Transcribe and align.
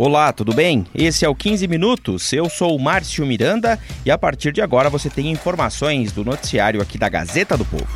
Olá, 0.00 0.32
tudo 0.32 0.54
bem? 0.54 0.86
Esse 0.94 1.24
é 1.24 1.28
o 1.28 1.34
15 1.34 1.66
Minutos. 1.66 2.32
Eu 2.32 2.48
sou 2.48 2.76
o 2.76 2.78
Márcio 2.78 3.26
Miranda 3.26 3.76
e 4.06 4.12
a 4.12 4.16
partir 4.16 4.52
de 4.52 4.62
agora 4.62 4.88
você 4.88 5.10
tem 5.10 5.28
informações 5.28 6.12
do 6.12 6.24
noticiário 6.24 6.80
aqui 6.80 6.96
da 6.96 7.08
Gazeta 7.08 7.56
do 7.56 7.64
Povo. 7.64 7.88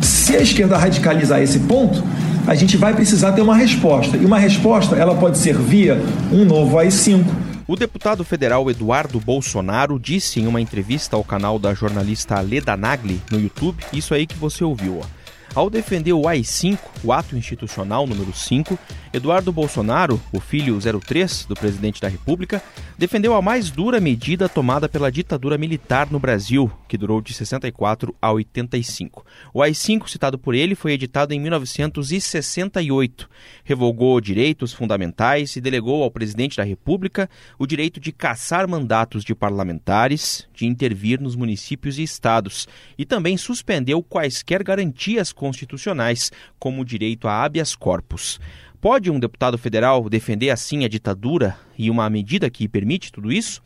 Se 0.00 0.36
a 0.36 0.40
esquerda 0.40 0.78
radicalizar 0.78 1.42
esse 1.42 1.58
ponto, 1.58 2.04
a 2.46 2.54
gente 2.54 2.76
vai 2.76 2.94
precisar 2.94 3.32
ter 3.32 3.42
uma 3.42 3.56
resposta. 3.56 4.16
E 4.16 4.24
uma 4.24 4.38
resposta, 4.38 4.94
ela 4.94 5.16
pode 5.16 5.38
ser 5.38 5.58
via 5.58 6.00
um 6.30 6.44
novo 6.44 6.78
AI-5. 6.78 7.24
O 7.66 7.74
deputado 7.74 8.22
federal 8.22 8.70
Eduardo 8.70 9.18
Bolsonaro 9.18 9.98
disse 9.98 10.38
em 10.38 10.46
uma 10.46 10.60
entrevista 10.60 11.16
ao 11.16 11.24
canal 11.24 11.58
da 11.58 11.74
jornalista 11.74 12.40
Leda 12.40 12.76
Nagli 12.76 13.20
no 13.28 13.40
YouTube, 13.40 13.82
isso 13.92 14.14
aí 14.14 14.24
que 14.24 14.36
você 14.36 14.62
ouviu, 14.62 15.00
ó. 15.00 15.26
Ao 15.56 15.70
defender 15.70 16.12
o 16.12 16.28
AI-5, 16.28 16.78
o 17.02 17.10
ato 17.14 17.34
institucional 17.34 18.06
número 18.06 18.30
5, 18.30 18.78
Eduardo 19.16 19.50
Bolsonaro, 19.50 20.20
o 20.30 20.38
filho 20.38 20.78
03 20.78 21.46
do 21.46 21.54
presidente 21.54 22.02
da 22.02 22.08
República, 22.08 22.62
defendeu 22.98 23.34
a 23.34 23.40
mais 23.40 23.70
dura 23.70 23.98
medida 23.98 24.46
tomada 24.46 24.90
pela 24.90 25.10
ditadura 25.10 25.56
militar 25.56 26.10
no 26.10 26.20
Brasil, 26.20 26.70
que 26.86 26.98
durou 26.98 27.22
de 27.22 27.32
64 27.32 28.14
a 28.20 28.30
85. 28.30 29.24
O 29.54 29.62
AI-5, 29.62 30.06
citado 30.06 30.38
por 30.38 30.54
ele, 30.54 30.74
foi 30.74 30.92
editado 30.92 31.32
em 31.32 31.40
1968. 31.40 33.26
Revogou 33.64 34.20
direitos 34.20 34.74
fundamentais 34.74 35.56
e 35.56 35.62
delegou 35.62 36.02
ao 36.02 36.10
presidente 36.10 36.58
da 36.58 36.62
República 36.62 37.30
o 37.58 37.66
direito 37.66 37.98
de 37.98 38.12
caçar 38.12 38.68
mandatos 38.68 39.24
de 39.24 39.34
parlamentares, 39.34 40.46
de 40.52 40.66
intervir 40.66 41.22
nos 41.22 41.34
municípios 41.34 41.98
e 41.98 42.02
estados, 42.02 42.68
e 42.98 43.06
também 43.06 43.38
suspendeu 43.38 44.02
quaisquer 44.02 44.62
garantias 44.62 45.32
constitucionais, 45.32 46.30
como 46.58 46.82
o 46.82 46.84
direito 46.84 47.26
a 47.26 47.42
habeas 47.42 47.74
corpus. 47.74 48.38
Pode 48.86 49.10
um 49.10 49.18
deputado 49.18 49.58
federal 49.58 50.08
defender 50.08 50.48
assim 50.50 50.84
a 50.84 50.88
ditadura 50.88 51.56
e 51.76 51.90
uma 51.90 52.08
medida 52.08 52.48
que 52.48 52.68
permite 52.68 53.10
tudo 53.10 53.32
isso? 53.32 53.60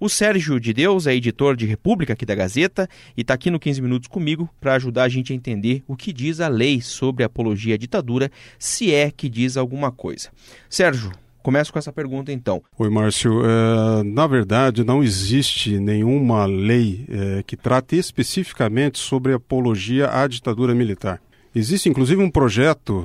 O 0.00 0.08
Sérgio 0.08 0.58
de 0.58 0.72
Deus 0.72 1.06
é 1.06 1.14
editor 1.14 1.54
de 1.54 1.66
República 1.66 2.14
aqui 2.14 2.24
da 2.24 2.34
Gazeta 2.34 2.88
e 3.14 3.20
está 3.20 3.34
aqui 3.34 3.50
no 3.50 3.60
15 3.60 3.82
Minutos 3.82 4.08
comigo 4.08 4.48
para 4.58 4.72
ajudar 4.72 5.02
a 5.02 5.08
gente 5.10 5.30
a 5.30 5.36
entender 5.36 5.84
o 5.86 5.94
que 5.94 6.10
diz 6.10 6.40
a 6.40 6.48
lei 6.48 6.80
sobre 6.80 7.22
apologia 7.22 7.74
à 7.74 7.76
ditadura, 7.76 8.30
se 8.58 8.94
é 8.94 9.10
que 9.10 9.28
diz 9.28 9.58
alguma 9.58 9.92
coisa. 9.92 10.30
Sérgio, 10.70 11.12
Começo 11.42 11.72
com 11.72 11.78
essa 11.78 11.92
pergunta 11.92 12.32
então. 12.32 12.62
Oi, 12.78 12.88
Márcio. 12.88 13.42
É, 13.44 14.04
na 14.04 14.28
verdade, 14.28 14.84
não 14.84 15.02
existe 15.02 15.78
nenhuma 15.80 16.46
lei 16.46 17.04
é, 17.10 17.42
que 17.42 17.56
trate 17.56 17.96
especificamente 17.96 18.98
sobre 19.00 19.34
apologia 19.34 20.08
à 20.08 20.26
ditadura 20.28 20.72
militar. 20.72 21.20
Existe 21.54 21.88
inclusive 21.88 22.22
um 22.22 22.30
projeto 22.30 23.04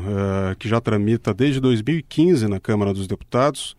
é, 0.52 0.56
que 0.56 0.70
já 0.70 0.80
tramita 0.80 1.34
desde 1.34 1.60
2015 1.60 2.48
na 2.48 2.60
Câmara 2.60 2.94
dos 2.94 3.08
Deputados, 3.08 3.76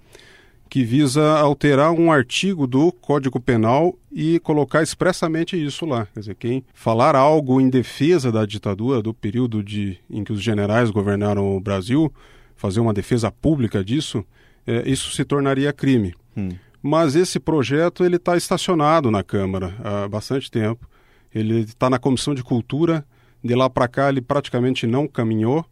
que 0.68 0.84
visa 0.84 1.38
alterar 1.38 1.92
um 1.92 2.12
artigo 2.12 2.66
do 2.66 2.92
Código 2.92 3.40
Penal 3.40 3.96
e 4.12 4.38
colocar 4.40 4.82
expressamente 4.82 5.56
isso 5.56 5.86
lá. 5.86 6.06
Quer 6.12 6.20
dizer, 6.20 6.34
quem 6.34 6.64
falar 6.74 7.16
algo 7.16 7.60
em 7.60 7.70
defesa 7.70 8.30
da 8.30 8.44
ditadura, 8.44 9.00
do 9.00 9.14
período 9.14 9.62
de, 9.62 9.98
em 10.10 10.22
que 10.22 10.32
os 10.32 10.42
generais 10.42 10.90
governaram 10.90 11.56
o 11.56 11.60
Brasil, 11.60 12.12
fazer 12.54 12.80
uma 12.80 12.92
defesa 12.92 13.30
pública 13.30 13.82
disso, 13.82 14.22
é, 14.66 14.86
isso 14.86 15.10
se 15.12 15.24
tornaria 15.24 15.72
crime. 15.72 16.14
Hum. 16.36 16.50
Mas 16.82 17.16
esse 17.16 17.40
projeto 17.40 18.04
ele 18.04 18.16
está 18.16 18.36
estacionado 18.36 19.10
na 19.10 19.22
Câmara 19.22 19.74
há 19.82 20.06
bastante 20.06 20.50
tempo. 20.50 20.86
Ele 21.34 21.60
está 21.60 21.88
na 21.88 21.98
Comissão 21.98 22.34
de 22.34 22.42
Cultura. 22.42 23.04
De 23.42 23.54
lá 23.54 23.68
para 23.68 23.88
cá 23.88 24.08
ele 24.08 24.20
praticamente 24.20 24.86
não 24.86 25.06
caminhou. 25.06 25.64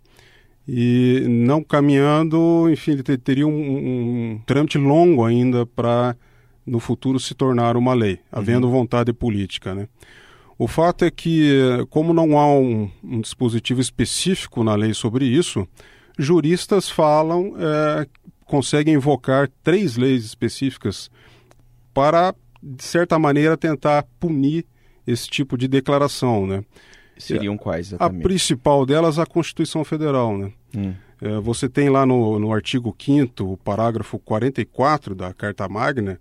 E 0.69 1.25
não 1.29 1.63
caminhando, 1.63 2.69
enfim, 2.69 2.93
ele 2.93 3.03
teria 3.19 3.47
um, 3.47 3.53
um, 3.53 4.41
trâmite 4.45 4.77
longo 4.79 5.25
ainda 5.25 5.65
para 5.65 6.17
no 6.67 6.81
futuro 6.81 7.21
se 7.21 7.35
tornar 7.35 7.77
uma 7.77 7.95
lei, 7.95 8.19
havendo 8.33 8.67
uhum. 8.67 8.73
vontade 8.73 9.13
política, 9.13 9.73
né? 9.73 9.89
O 10.59 10.67
fato 10.67 11.05
é 11.05 11.11
que, 11.11 11.87
como 11.91 12.13
não 12.13 12.37
há 12.37 12.53
um, 12.53 12.91
um 13.05 13.21
dispositivo 13.21 13.81
específico 13.81 14.65
na 14.65 14.75
lei 14.75 14.93
sobre 14.93 15.25
isso, 15.25 15.69
juristas 16.19 16.89
falam 16.89 17.55
é, 17.59 18.07
conseguem 18.47 18.95
invocar 18.95 19.51
três 19.63 19.97
leis 19.97 20.25
específicas 20.25 21.11
para, 21.93 22.35
de 22.63 22.83
certa 22.83 23.19
maneira, 23.19 23.57
tentar 23.57 24.05
punir 24.19 24.65
esse 25.07 25.29
tipo 25.29 25.59
de 25.59 25.69
declaração, 25.69 26.47
né? 26.47 26.65
Seriam 27.19 27.57
quais 27.57 27.89
exatamente? 27.89 28.21
A 28.21 28.23
principal 28.23 28.85
delas, 28.85 29.19
a 29.19 29.27
Constituição 29.27 29.85
Federal, 29.85 30.37
né? 30.37 30.53
Hum. 30.77 30.95
É, 31.21 31.41
você 31.41 31.69
tem 31.69 31.89
lá 31.89 32.05
no, 32.05 32.39
no 32.39 32.53
artigo 32.53 32.95
5 32.99 33.43
o 33.43 33.57
parágrafo 33.57 34.19
44 34.19 35.15
da 35.15 35.33
Carta 35.33 35.69
Magna, 35.69 36.21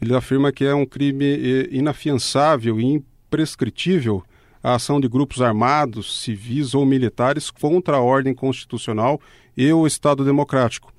ele 0.00 0.14
afirma 0.14 0.52
que 0.52 0.64
é 0.64 0.74
um 0.74 0.86
crime 0.86 1.68
inafiançável 1.70 2.78
e 2.78 2.84
imprescritível 2.84 4.22
a 4.62 4.74
ação 4.74 5.00
de 5.00 5.08
grupos 5.08 5.40
armados, 5.40 6.22
civis 6.22 6.74
ou 6.74 6.84
militares 6.84 7.50
contra 7.50 7.96
a 7.96 8.00
ordem 8.00 8.34
constitucional 8.34 9.20
e 9.56 9.72
o 9.72 9.86
Estado 9.86 10.24
democrático. 10.24 10.92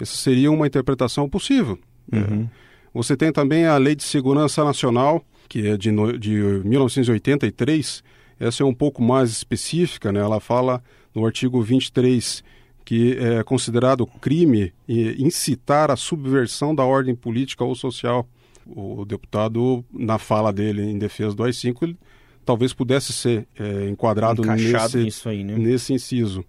Essa 0.00 0.16
seria 0.16 0.50
uma 0.50 0.66
interpretação 0.66 1.28
possível. 1.28 1.78
Uhum. 2.12 2.48
É. 2.50 2.62
Você 2.92 3.16
tem 3.16 3.32
também 3.32 3.64
a 3.64 3.76
Lei 3.78 3.94
de 3.94 4.02
Segurança 4.02 4.64
Nacional, 4.64 5.24
que 5.48 5.68
é 5.68 5.76
de, 5.76 5.90
de 6.18 6.30
1983. 6.64 8.02
Essa 8.42 8.62
é 8.62 8.66
um 8.66 8.74
pouco 8.74 9.02
mais 9.02 9.30
específica, 9.30 10.10
né? 10.10 10.20
ela 10.20 10.40
fala 10.40 10.82
no 11.14 11.24
artigo 11.24 11.62
23 11.62 12.42
que 12.84 13.16
é 13.16 13.44
considerado 13.44 14.04
crime 14.06 14.72
incitar 14.88 15.90
a 15.90 15.96
subversão 15.96 16.74
da 16.74 16.84
ordem 16.84 17.14
política 17.14 17.64
ou 17.64 17.76
social. 17.76 18.28
O 18.66 19.04
deputado, 19.04 19.84
na 19.92 20.18
fala 20.18 20.52
dele 20.52 20.82
em 20.82 20.98
defesa 20.98 21.34
do 21.34 21.44
AI-5, 21.44 21.76
ele 21.82 21.96
talvez 22.44 22.72
pudesse 22.72 23.12
ser 23.12 23.46
é, 23.58 23.88
enquadrado 23.88 24.42
nesse, 24.42 25.28
aí, 25.28 25.44
né? 25.44 25.56
nesse 25.56 25.92
inciso. 25.92 26.44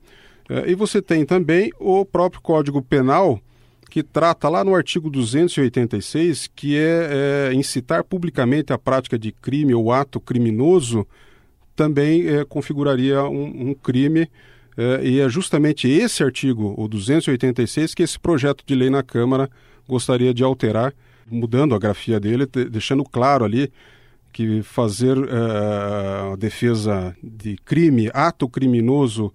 É, 0.49 0.69
e 0.69 0.75
você 0.75 1.01
tem 1.01 1.25
também 1.25 1.71
o 1.79 2.03
próprio 2.03 2.41
Código 2.41 2.81
Penal, 2.81 3.39
que 3.89 4.01
trata 4.01 4.49
lá 4.49 4.63
no 4.63 4.75
artigo 4.75 5.09
286, 5.09 6.49
que 6.55 6.75
é, 6.75 7.49
é 7.49 7.53
incitar 7.53 8.03
publicamente 8.03 8.73
a 8.73 8.77
prática 8.77 9.19
de 9.19 9.31
crime 9.31 9.73
ou 9.73 9.91
ato 9.91 10.19
criminoso, 10.19 11.07
também 11.75 12.27
é, 12.27 12.45
configuraria 12.45 13.23
um, 13.23 13.69
um 13.69 13.73
crime. 13.73 14.29
É, 14.75 15.05
e 15.05 15.19
é 15.19 15.29
justamente 15.29 15.87
esse 15.87 16.23
artigo, 16.23 16.73
o 16.77 16.87
286, 16.87 17.93
que 17.93 18.03
esse 18.03 18.19
projeto 18.19 18.63
de 18.65 18.73
lei 18.73 18.89
na 18.89 19.03
Câmara 19.03 19.49
gostaria 19.87 20.33
de 20.33 20.43
alterar, 20.43 20.93
mudando 21.29 21.75
a 21.75 21.79
grafia 21.79 22.19
dele, 22.19 22.45
deixando 22.45 23.03
claro 23.03 23.45
ali 23.45 23.71
que 24.31 24.63
fazer 24.63 25.15
é, 25.17 26.33
a 26.33 26.35
defesa 26.35 27.15
de 27.21 27.55
crime, 27.63 28.09
ato 28.13 28.49
criminoso 28.49 29.31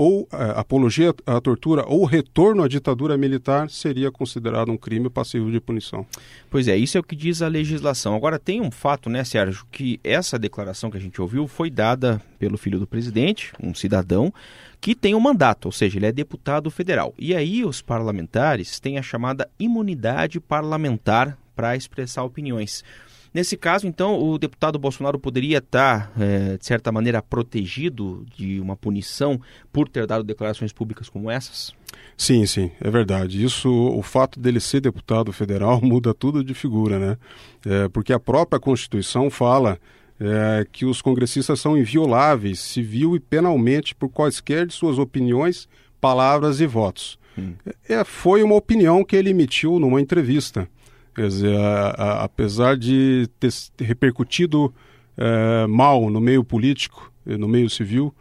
ou 0.00 0.26
é, 0.32 0.58
apologia 0.58 1.14
à 1.26 1.38
tortura 1.42 1.84
ou 1.86 2.06
retorno 2.06 2.62
à 2.62 2.68
ditadura 2.68 3.18
militar 3.18 3.68
seria 3.68 4.10
considerado 4.10 4.72
um 4.72 4.76
crime 4.78 5.10
passivo 5.10 5.52
de 5.52 5.60
punição. 5.60 6.06
Pois 6.48 6.68
é, 6.68 6.74
isso 6.74 6.96
é 6.96 7.00
o 7.00 7.04
que 7.04 7.14
diz 7.14 7.42
a 7.42 7.48
legislação. 7.48 8.14
Agora 8.14 8.38
tem 8.38 8.62
um 8.62 8.70
fato, 8.70 9.10
né, 9.10 9.22
Sérgio, 9.24 9.66
que 9.70 10.00
essa 10.02 10.38
declaração 10.38 10.90
que 10.90 10.96
a 10.96 11.00
gente 11.00 11.20
ouviu 11.20 11.46
foi 11.46 11.68
dada 11.68 12.18
pelo 12.38 12.56
filho 12.56 12.78
do 12.78 12.86
presidente, 12.86 13.52
um 13.62 13.74
cidadão, 13.74 14.32
que 14.80 14.94
tem 14.94 15.14
um 15.14 15.20
mandato, 15.20 15.66
ou 15.66 15.72
seja, 15.72 15.98
ele 15.98 16.06
é 16.06 16.12
deputado 16.12 16.70
federal. 16.70 17.12
E 17.18 17.36
aí 17.36 17.62
os 17.62 17.82
parlamentares 17.82 18.80
têm 18.80 18.96
a 18.96 19.02
chamada 19.02 19.50
imunidade 19.58 20.40
parlamentar 20.40 21.36
para 21.54 21.76
expressar 21.76 22.24
opiniões. 22.24 22.82
Nesse 23.32 23.56
caso, 23.56 23.86
então, 23.86 24.20
o 24.20 24.38
deputado 24.38 24.78
Bolsonaro 24.78 25.18
poderia 25.18 25.58
estar, 25.58 26.10
é, 26.18 26.56
de 26.56 26.66
certa 26.66 26.90
maneira, 26.90 27.22
protegido 27.22 28.26
de 28.36 28.60
uma 28.60 28.76
punição 28.76 29.40
por 29.72 29.88
ter 29.88 30.06
dado 30.06 30.24
declarações 30.24 30.72
públicas 30.72 31.08
como 31.08 31.30
essas? 31.30 31.72
Sim, 32.16 32.44
sim, 32.44 32.72
é 32.80 32.90
verdade. 32.90 33.42
Isso, 33.42 33.70
o 33.70 34.02
fato 34.02 34.40
dele 34.40 34.58
ser 34.58 34.80
deputado 34.80 35.32
federal 35.32 35.80
muda 35.82 36.12
tudo 36.12 36.42
de 36.42 36.54
figura, 36.54 36.98
né? 36.98 37.18
É, 37.64 37.88
porque 37.88 38.12
a 38.12 38.18
própria 38.18 38.58
Constituição 38.58 39.30
fala 39.30 39.78
é, 40.18 40.66
que 40.70 40.84
os 40.84 41.00
congressistas 41.00 41.60
são 41.60 41.78
invioláveis, 41.78 42.58
civil 42.58 43.14
e 43.14 43.20
penalmente, 43.20 43.94
por 43.94 44.08
quaisquer 44.08 44.66
de 44.66 44.74
suas 44.74 44.98
opiniões, 44.98 45.68
palavras 46.00 46.60
e 46.60 46.66
votos. 46.66 47.18
Hum. 47.38 47.54
É, 47.88 48.04
foi 48.04 48.42
uma 48.42 48.56
opinião 48.56 49.04
que 49.04 49.14
ele 49.14 49.30
emitiu 49.30 49.78
numa 49.78 50.00
entrevista. 50.00 50.68
Quer 51.14 51.28
dizer, 51.28 51.56
a, 51.58 51.88
a, 51.90 52.24
apesar 52.24 52.76
de 52.76 53.28
ter 53.38 53.50
repercutido 53.78 54.72
é, 55.16 55.66
mal 55.66 56.08
no 56.08 56.20
meio 56.20 56.42
político, 56.42 57.12
no 57.26 57.48
meio 57.48 57.68
civil, 57.68 58.14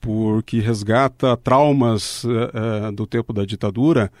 porque 0.00 0.60
resgata 0.60 1.36
traumas 1.36 2.24
é, 2.24 2.88
é, 2.88 2.92
do 2.92 3.06
tempo 3.06 3.32
da 3.32 3.44
ditadura, 3.44 4.12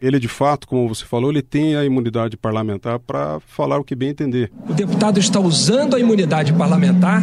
ele 0.00 0.18
de 0.18 0.28
fato, 0.28 0.66
como 0.66 0.88
você 0.88 1.04
falou, 1.04 1.30
ele 1.30 1.42
tem 1.42 1.76
a 1.76 1.84
imunidade 1.84 2.36
parlamentar 2.36 2.98
para 2.98 3.40
falar 3.40 3.78
o 3.78 3.84
que 3.84 3.94
bem 3.94 4.10
entender. 4.10 4.50
O 4.68 4.72
deputado 4.72 5.18
está 5.18 5.38
usando 5.38 5.94
a 5.94 6.00
imunidade 6.00 6.52
parlamentar 6.54 7.22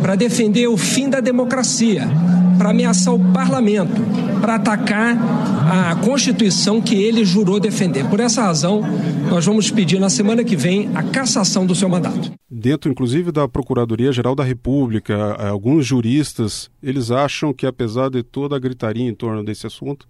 para 0.00 0.14
defender 0.14 0.66
o 0.68 0.76
fim 0.76 1.08
da 1.08 1.20
democracia, 1.20 2.08
para 2.64 2.70
ameaçar 2.70 3.14
o 3.14 3.18
parlamento, 3.30 3.92
para 4.40 4.54
atacar 4.54 5.18
a 5.70 5.94
Constituição 5.96 6.80
que 6.80 6.94
ele 6.94 7.22
jurou 7.22 7.60
defender. 7.60 8.08
Por 8.08 8.20
essa 8.20 8.40
razão, 8.40 8.80
nós 9.28 9.44
vamos 9.44 9.70
pedir 9.70 10.00
na 10.00 10.08
semana 10.08 10.42
que 10.42 10.56
vem 10.56 10.88
a 10.94 11.02
cassação 11.02 11.66
do 11.66 11.74
seu 11.74 11.90
mandato. 11.90 12.32
Dentro, 12.50 12.90
inclusive, 12.90 13.30
da 13.30 13.46
Procuradoria-Geral 13.46 14.34
da 14.34 14.42
República, 14.42 15.34
alguns 15.34 15.84
juristas, 15.84 16.70
eles 16.82 17.10
acham 17.10 17.52
que 17.52 17.66
apesar 17.66 18.08
de 18.08 18.22
toda 18.22 18.56
a 18.56 18.58
gritaria 18.58 19.06
em 19.06 19.14
torno 19.14 19.44
desse 19.44 19.66
assunto, 19.66 20.08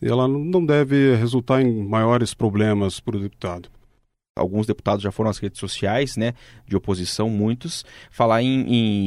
ela 0.00 0.26
não 0.26 0.64
deve 0.64 1.14
resultar 1.16 1.60
em 1.60 1.86
maiores 1.86 2.32
problemas 2.32 3.00
para 3.00 3.18
o 3.18 3.20
deputado. 3.20 3.68
Alguns 4.34 4.66
deputados 4.66 5.02
já 5.02 5.12
foram 5.12 5.28
às 5.28 5.36
redes 5.36 5.60
sociais, 5.60 6.16
né, 6.16 6.32
de 6.66 6.74
oposição, 6.74 7.28
muitos, 7.28 7.84
falar 8.10 8.42
em, 8.42 8.64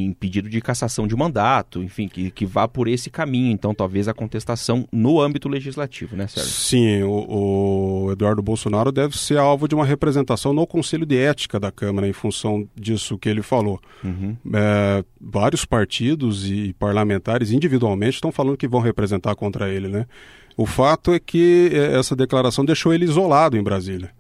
em 0.08 0.14
pedido 0.14 0.48
de 0.48 0.62
cassação 0.62 1.08
de 1.08 1.16
mandato, 1.16 1.82
enfim, 1.82 2.08
que, 2.08 2.30
que 2.30 2.46
vá 2.46 2.68
por 2.68 2.88
esse 2.88 3.10
caminho. 3.10 3.52
Então, 3.52 3.74
talvez 3.74 4.08
a 4.08 4.14
contestação 4.14 4.88
no 4.92 5.20
âmbito 5.20 5.50
legislativo, 5.50 6.16
né, 6.16 6.28
Sérgio? 6.28 6.52
Sim, 6.52 7.02
o, 7.02 8.06
o 8.06 8.12
Eduardo 8.12 8.44
Bolsonaro 8.44 8.92
deve 8.92 9.18
ser 9.18 9.40
alvo 9.40 9.68
de 9.68 9.74
uma 9.74 9.84
representação 9.84 10.54
no 10.54 10.68
Conselho 10.68 11.08
de 11.08 11.18
Ética 11.18 11.60
da 11.60 11.72
Câmara, 11.72 12.08
em 12.08 12.14
função 12.14 12.70
disso 12.76 13.18
que 13.18 13.28
ele 13.28 13.42
falou. 13.42 13.82
Uhum. 14.04 14.38
É, 14.54 15.04
vários 15.20 15.66
partidos 15.66 16.48
e 16.48 16.72
parlamentares, 16.74 17.50
individualmente, 17.50 18.18
estão 18.18 18.32
falando 18.32 18.58
que 18.58 18.68
vão 18.68 18.80
representar 18.80 19.34
contra 19.34 19.70
ele, 19.70 19.88
né? 19.88 20.06
O 20.56 20.68
fato 20.68 21.12
é 21.12 21.20
que 21.20 21.72
é, 21.74 21.98
essa 21.98 22.16
declaração 22.16 22.64
deixou 22.64 22.94
ele 22.94 23.06
isolado 23.06 23.58
em 23.58 23.64
Brasília. 23.64 24.12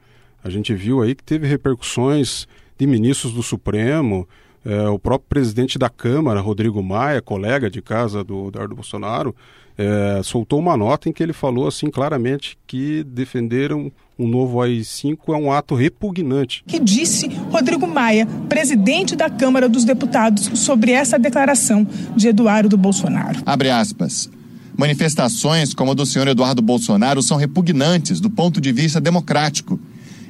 A 0.45 0.49
gente 0.51 0.75
viu 0.75 1.01
aí 1.01 1.15
que 1.15 1.23
teve 1.23 1.47
repercussões 1.47 2.47
de 2.77 2.85
ministros 2.85 3.33
do 3.33 3.41
Supremo, 3.41 4.27
é, 4.63 4.87
o 4.87 4.99
próprio 4.99 5.27
presidente 5.27 5.79
da 5.79 5.89
Câmara, 5.89 6.39
Rodrigo 6.39 6.83
Maia, 6.83 7.19
colega 7.19 7.67
de 7.67 7.81
casa 7.81 8.23
do 8.23 8.49
Eduardo 8.49 8.75
Bolsonaro, 8.75 9.35
é, 9.75 10.21
soltou 10.23 10.59
uma 10.59 10.77
nota 10.77 11.09
em 11.09 11.11
que 11.11 11.23
ele 11.23 11.33
falou 11.33 11.67
assim 11.67 11.89
claramente 11.89 12.59
que 12.67 13.03
defenderam 13.03 13.91
um 14.19 14.27
novo 14.27 14.61
AI-5 14.61 15.17
é 15.29 15.35
um 15.35 15.51
ato 15.51 15.73
repugnante. 15.73 16.63
Que 16.67 16.79
disse 16.79 17.27
Rodrigo 17.49 17.87
Maia, 17.87 18.27
presidente 18.47 19.15
da 19.15 19.31
Câmara 19.31 19.67
dos 19.67 19.83
Deputados, 19.83 20.51
sobre 20.59 20.91
essa 20.91 21.17
declaração 21.17 21.87
de 22.15 22.27
Eduardo 22.27 22.77
Bolsonaro. 22.77 23.41
Abre 23.47 23.71
aspas. 23.71 24.29
Manifestações 24.77 25.73
como 25.73 25.89
a 25.89 25.93
do 25.95 26.05
senhor 26.05 26.27
Eduardo 26.27 26.61
Bolsonaro 26.61 27.23
são 27.23 27.35
repugnantes 27.35 28.19
do 28.19 28.29
ponto 28.29 28.61
de 28.61 28.71
vista 28.71 29.01
democrático 29.01 29.79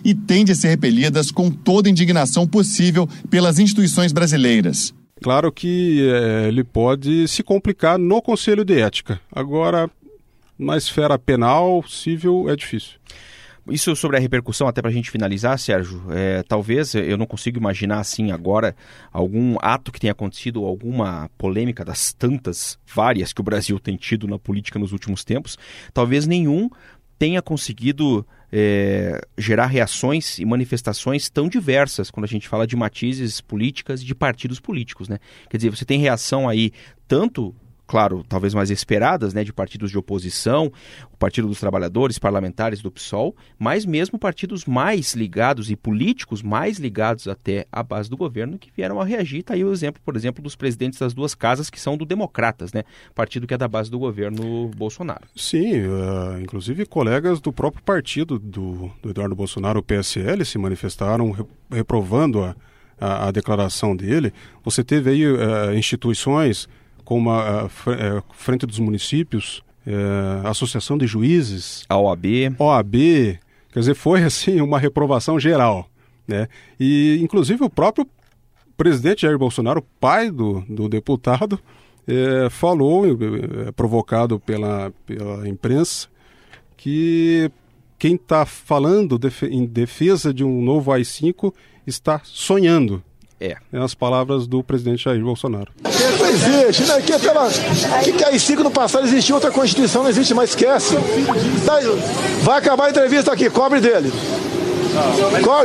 e 0.06 0.14
têm 0.14 0.46
de 0.46 0.56
ser 0.56 0.70
repelidas 0.70 1.32
com 1.32 1.50
toda 1.50 1.90
a 1.90 1.92
indignação 1.92 2.48
possível 2.48 3.10
pelas 3.30 3.58
instituições 3.58 4.14
brasileiras. 4.14 4.94
Claro 5.22 5.52
que 5.52 6.08
é, 6.08 6.48
ele 6.48 6.64
pode 6.64 7.28
se 7.28 7.42
complicar 7.42 7.98
no 7.98 8.22
Conselho 8.22 8.64
de 8.64 8.80
Ética. 8.80 9.20
Agora, 9.32 9.90
na 10.60 10.78
esfera 10.78 11.18
penal, 11.18 11.84
civil, 11.88 12.48
é 12.48 12.56
difícil. 12.56 13.00
Isso 13.68 13.96
sobre 13.96 14.18
a 14.18 14.20
repercussão, 14.20 14.68
até 14.68 14.80
para 14.80 14.92
a 14.92 14.94
gente 14.94 15.10
finalizar, 15.10 15.58
Sérgio, 15.58 16.04
é, 16.12 16.44
talvez 16.44 16.94
eu 16.94 17.18
não 17.18 17.26
consigo 17.26 17.58
imaginar 17.58 18.00
assim 18.00 18.30
agora 18.30 18.76
algum 19.12 19.56
ato 19.60 19.92
que 19.92 20.00
tenha 20.00 20.12
acontecido, 20.12 20.64
alguma 20.64 21.32
polêmica 21.36 21.84
das 21.84 22.14
tantas, 22.14 22.78
várias 22.86 23.34
que 23.34 23.42
o 23.42 23.44
Brasil 23.44 23.80
tem 23.80 23.96
tido 23.96 24.28
na 24.28 24.38
política 24.38 24.78
nos 24.78 24.92
últimos 24.92 25.24
tempos, 25.24 25.58
talvez 25.92 26.28
nenhum 26.28 26.70
tenha 27.18 27.42
conseguido 27.42 28.24
é, 28.58 29.20
gerar 29.38 29.66
reações 29.66 30.40
e 30.40 30.46
manifestações 30.46 31.30
tão 31.30 31.50
diversas 31.50 32.10
quando 32.10 32.24
a 32.24 32.28
gente 32.28 32.48
fala 32.48 32.66
de 32.66 32.74
matizes 32.74 33.42
políticas 33.42 34.02
de 34.02 34.16
partidos 34.16 34.62
políticos, 34.62 35.10
né? 35.10 35.20
Quer 35.50 35.58
dizer, 35.58 35.70
você 35.70 35.84
tem 35.84 36.00
reação 36.00 36.48
aí 36.48 36.72
tanto 37.06 37.54
claro, 37.88 38.26
talvez 38.28 38.54
mais 38.54 38.70
esperadas, 38.70 39.34
né, 39.34 39.44
de 39.44 39.54
partidos 39.54 39.92
de 39.92 39.98
oposição, 39.98 40.72
o 41.12 41.18
Partido 41.18 41.48
dos 41.48 41.60
Trabalhadores, 41.60 42.20
parlamentares 42.20 42.82
do 42.82 42.92
PSOL, 42.92 43.36
mas 43.58 43.86
mesmo 43.86 44.18
partidos 44.18 44.66
mais 44.66 45.14
ligados 45.14 45.70
e 45.70 45.76
políticos 45.76 46.42
mais 46.42 46.78
ligados 46.78 47.28
até 47.28 47.66
à 47.72 47.84
base 47.84 48.10
do 48.10 48.18
governo 48.18 48.58
que 48.58 48.72
vieram 48.76 49.00
a 49.00 49.06
reagir. 49.06 49.40
Está 49.40 49.54
aí 49.54 49.64
o 49.64 49.72
exemplo, 49.72 50.02
por 50.04 50.16
exemplo, 50.16 50.44
dos 50.44 50.56
presidentes 50.56 51.00
das 51.00 51.14
duas 51.14 51.36
casas 51.36 51.70
que 51.70 51.80
são 51.80 51.98
do 51.98 52.06
Democratas, 52.06 52.74
né, 52.74 52.84
partido 53.14 53.48
que 53.48 53.54
é 53.54 53.58
da 53.58 53.68
base 53.68 53.90
do 53.90 54.00
governo 54.00 54.70
Bolsonaro. 54.76 55.26
Sim, 55.36 55.82
uh, 55.82 56.40
inclusive 56.42 56.86
colegas 56.86 57.40
do 57.40 57.54
próprio 57.54 57.84
partido 57.84 58.40
do, 58.40 58.92
do, 59.02 59.10
Eduardo 59.10 59.36
Bolsonaro, 59.36 59.80
o 59.80 59.84
PSL, 59.84 60.44
se 60.46 60.58
manifestaram 60.58 61.36
reprovando 61.70 62.44
a, 62.44 62.56
a, 63.00 63.28
a 63.28 63.32
declaração 63.32 63.96
dele. 63.96 64.34
Você 64.64 64.84
teve 64.84 65.12
aí 65.12 65.28
uh, 65.28 65.74
instituições 65.76 66.68
como 67.06 67.30
a, 67.30 67.66
a 67.66 67.70
Frente 68.34 68.66
dos 68.66 68.80
Municípios, 68.80 69.64
a 70.44 70.50
Associação 70.50 70.98
de 70.98 71.06
Juízes, 71.06 71.86
a 71.88 71.98
OAB. 71.98 72.26
OAB, 72.60 72.96
quer 73.72 73.80
dizer, 73.80 73.94
foi 73.94 74.24
assim 74.26 74.60
uma 74.60 74.80
reprovação 74.80 75.40
geral, 75.40 75.90
né? 76.28 76.50
E 76.80 77.20
inclusive 77.22 77.64
o 77.64 77.70
próprio 77.70 78.06
presidente 78.76 79.22
Jair 79.22 79.38
Bolsonaro, 79.38 79.82
pai 80.00 80.30
do, 80.30 80.62
do 80.68 80.90
deputado, 80.90 81.60
é, 82.08 82.50
falou, 82.50 83.06
é, 83.06 83.72
provocado 83.72 84.40
pela, 84.40 84.92
pela 85.06 85.48
imprensa, 85.48 86.08
que 86.78 87.50
quem 87.98 88.16
está 88.16 88.46
falando 88.46 89.20
em 89.50 89.66
defesa 89.66 90.34
de 90.34 90.44
um 90.44 90.62
novo 90.62 90.92
AI-5 90.92 91.54
está 91.88 92.22
sonhando. 92.24 93.04
É. 93.40 93.56
É 93.72 93.78
as 93.78 93.94
palavras 93.94 94.48
do 94.48 94.64
presidente 94.64 95.04
Jair 95.04 95.22
Bolsonaro. 95.22 95.72
Não 95.84 96.30
existe, 96.30 96.84
né? 96.84 97.02
Que, 97.02 97.20
pela, 97.20 97.50
que, 98.04 98.14
que 98.14 98.24
aí 98.24 98.40
cinco 98.40 98.64
no 98.64 98.72
passado 98.72 99.06
existia 99.06 99.36
outra 99.36 99.52
Constituição, 99.52 100.04
não 100.04 100.10
existe 100.10 100.34
mais, 100.34 100.52
esquece. 100.52 100.96
Tá, 101.66 101.80
vai 102.44 102.60
acabar 102.60 102.86
a 102.86 102.90
entrevista 102.90 103.34
aqui, 103.34 103.50
cobre 103.50 103.82
dele. 103.82 104.12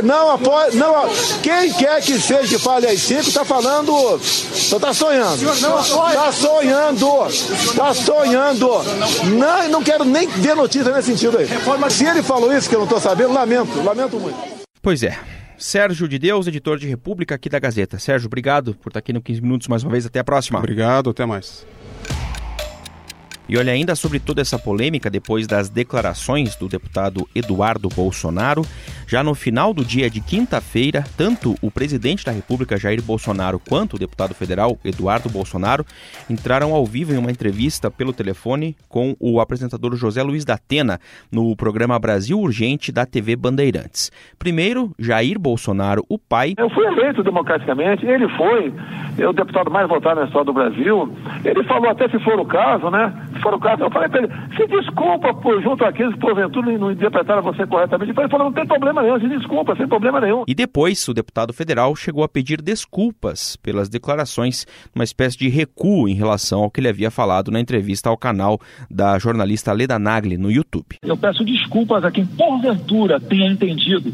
Não, 0.03 0.31
apoia, 0.31 0.71
não, 0.73 1.09
quem 1.41 1.71
quer 1.71 2.01
que 2.01 2.19
seja 2.19 2.47
que 2.49 2.57
fale 2.57 2.85
aí 2.85 2.97
cinco 2.97 3.21
está 3.21 3.45
falando, 3.45 4.19
só 4.19 4.75
está 4.75 4.93
sonhando. 4.93 5.41
Está 5.49 6.31
sonhando, 6.33 7.27
está 7.27 7.93
sonhando. 7.93 8.69
Não, 9.37 9.69
não 9.69 9.83
quero 9.83 10.03
nem 10.03 10.27
ver 10.27 10.55
notícia 10.55 10.91
nesse 10.91 11.11
sentido 11.11 11.37
aí. 11.37 11.47
Se 11.89 12.05
ele 12.05 12.21
falou 12.21 12.51
isso 12.53 12.67
que 12.67 12.75
eu 12.75 12.79
não 12.79 12.85
estou 12.85 12.99
sabendo, 12.99 13.31
lamento, 13.31 13.81
lamento 13.81 14.19
muito. 14.19 14.37
Pois 14.81 15.01
é. 15.01 15.17
Sérgio 15.61 16.07
de 16.07 16.17
Deus, 16.17 16.47
editor 16.47 16.79
de 16.79 16.87
República 16.87 17.35
aqui 17.35 17.47
da 17.47 17.59
Gazeta. 17.59 17.99
Sérgio, 17.99 18.25
obrigado 18.25 18.73
por 18.73 18.89
estar 18.89 18.97
aqui 18.97 19.13
no 19.13 19.21
15 19.21 19.41
Minutos 19.41 19.67
mais 19.67 19.83
uma 19.83 19.91
vez. 19.91 20.07
Até 20.07 20.17
a 20.17 20.23
próxima. 20.23 20.57
Obrigado, 20.57 21.11
até 21.11 21.23
mais. 21.23 21.67
E 23.51 23.57
olha, 23.57 23.73
ainda 23.73 23.95
sobre 23.95 24.17
toda 24.17 24.39
essa 24.39 24.57
polêmica 24.57 25.09
depois 25.09 25.45
das 25.45 25.67
declarações 25.67 26.55
do 26.55 26.69
deputado 26.69 27.27
Eduardo 27.35 27.89
Bolsonaro, 27.89 28.61
já 29.05 29.21
no 29.21 29.35
final 29.35 29.73
do 29.73 29.83
dia 29.83 30.09
de 30.09 30.21
quinta-feira, 30.21 31.03
tanto 31.17 31.55
o 31.61 31.69
presidente 31.69 32.25
da 32.25 32.31
República 32.31 32.77
Jair 32.77 33.01
Bolsonaro 33.03 33.59
quanto 33.59 33.97
o 33.97 33.99
deputado 33.99 34.33
federal 34.33 34.79
Eduardo 34.85 35.27
Bolsonaro 35.27 35.85
entraram 36.29 36.73
ao 36.73 36.85
vivo 36.85 37.13
em 37.13 37.17
uma 37.17 37.29
entrevista 37.29 37.91
pelo 37.91 38.13
telefone 38.13 38.73
com 38.87 39.17
o 39.19 39.41
apresentador 39.41 39.97
José 39.97 40.23
Luiz 40.23 40.45
da 40.45 40.53
Atena 40.53 40.97
no 41.29 41.53
programa 41.53 41.99
Brasil 41.99 42.39
Urgente 42.39 42.89
da 42.89 43.05
TV 43.05 43.35
Bandeirantes. 43.35 44.13
Primeiro, 44.39 44.93
Jair 44.97 45.37
Bolsonaro, 45.37 46.05
o 46.07 46.17
pai. 46.17 46.53
Eu 46.57 46.69
fui 46.69 46.85
eleito 46.85 47.21
democraticamente, 47.21 48.05
ele 48.05 48.29
foi 48.37 48.73
é 49.17 49.27
o 49.27 49.33
deputado 49.33 49.69
mais 49.69 49.89
votado 49.89 50.21
na 50.21 50.25
história 50.25 50.45
do 50.45 50.53
Brasil. 50.53 51.11
Ele 51.43 51.63
falou 51.65 51.89
até 51.89 52.07
se 52.07 52.17
for 52.19 52.39
o 52.39 52.45
caso, 52.45 52.89
né? 52.89 53.13
For 53.41 53.53
o 53.53 53.59
caso, 53.59 53.83
eu 53.83 53.91
falei 53.91 54.09
para 54.09 54.23
ele, 54.23 54.33
se 54.55 54.67
desculpa 54.67 55.33
por 55.33 55.61
junto 55.61 55.83
àqueles 55.83 56.13
que 56.13 56.19
porventura 56.19 56.77
não 56.77 56.91
interpretaram 56.91 57.41
você 57.41 57.65
corretamente. 57.65 58.11
Ele 58.11 58.29
falou, 58.29 58.45
não 58.45 58.53
tem 58.53 58.65
problema 58.65 59.01
nenhum, 59.01 59.19
se 59.19 59.27
desculpa, 59.27 59.75
sem 59.75 59.87
problema 59.87 60.19
nenhum. 60.21 60.43
E 60.47 60.55
depois, 60.55 61.07
o 61.07 61.13
deputado 61.13 61.53
federal 61.53 61.95
chegou 61.95 62.23
a 62.23 62.29
pedir 62.29 62.61
desculpas 62.61 63.55
pelas 63.57 63.89
declarações, 63.89 64.65
uma 64.93 65.03
espécie 65.03 65.37
de 65.37 65.49
recuo 65.49 66.07
em 66.07 66.13
relação 66.13 66.63
ao 66.63 66.71
que 66.71 66.79
ele 66.79 66.89
havia 66.89 67.11
falado 67.11 67.51
na 67.51 67.59
entrevista 67.59 68.09
ao 68.09 68.17
canal 68.17 68.59
da 68.89 69.17
jornalista 69.19 69.71
Leda 69.71 69.97
Nagli 69.97 70.37
no 70.37 70.51
YouTube. 70.51 70.97
Eu 71.03 71.17
peço 71.17 71.43
desculpas 71.43 72.03
a 72.03 72.11
quem 72.11 72.25
porventura 72.25 73.19
tenha 73.19 73.51
entendido 73.51 74.11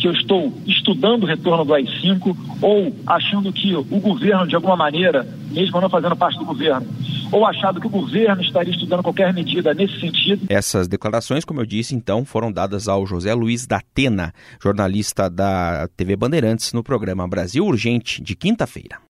que 0.00 0.08
eu 0.08 0.12
estou 0.12 0.52
estudando 0.66 1.24
o 1.24 1.26
retorno 1.26 1.64
do 1.64 1.74
AI-5 1.74 2.36
ou 2.62 2.94
achando 3.06 3.52
que 3.52 3.74
o 3.74 3.82
governo, 3.84 4.46
de 4.46 4.54
alguma 4.54 4.76
maneira, 4.76 5.26
mesmo 5.50 5.80
não 5.80 5.90
fazendo 5.90 6.16
parte 6.16 6.38
do 6.38 6.44
governo, 6.44 6.86
ou 7.30 7.46
achado 7.46 7.80
que 7.80 7.86
o 7.86 7.90
governo 7.90 8.42
estaria 8.42 8.72
estudando 8.72 9.02
qualquer 9.02 9.32
medida 9.32 9.74
nesse 9.74 10.00
sentido. 10.00 10.46
Essas 10.48 10.88
declarações, 10.88 11.44
como 11.44 11.60
eu 11.60 11.66
disse, 11.66 11.94
então, 11.94 12.24
foram 12.24 12.50
dadas 12.50 12.88
ao 12.88 13.06
José 13.06 13.34
Luiz 13.34 13.66
da 13.66 13.76
Atena, 13.76 14.32
jornalista 14.62 15.28
da 15.28 15.88
TV 15.96 16.16
Bandeirantes, 16.16 16.72
no 16.72 16.82
programa 16.82 17.26
Brasil 17.28 17.64
Urgente, 17.64 18.22
de 18.22 18.34
quinta-feira. 18.34 19.07